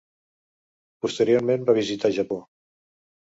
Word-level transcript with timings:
Posteriorment 1.05 1.67
va 1.69 1.77
visitar 1.79 2.13
Japó. 2.17 2.39